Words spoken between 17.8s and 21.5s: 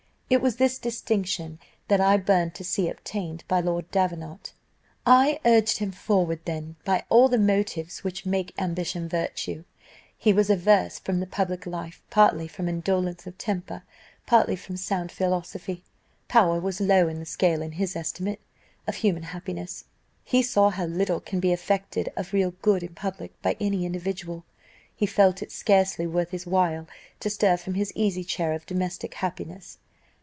estimate of human happiness; he saw how little can